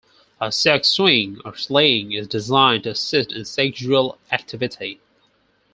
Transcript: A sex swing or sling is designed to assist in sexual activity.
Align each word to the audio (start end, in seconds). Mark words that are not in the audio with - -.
A 0.41 0.51
sex 0.51 0.89
swing 0.89 1.39
or 1.45 1.55
sling 1.55 2.11
is 2.11 2.27
designed 2.27 2.85
to 2.85 2.89
assist 2.89 3.31
in 3.31 3.45
sexual 3.45 4.17
activity. 4.31 4.99